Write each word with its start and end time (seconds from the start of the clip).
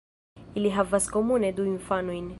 Ili 0.61 0.71
havas 0.77 1.07
komune 1.17 1.55
du 1.61 1.69
infanojn. 1.77 2.29